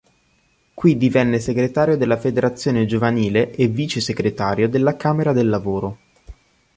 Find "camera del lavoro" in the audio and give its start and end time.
4.95-5.97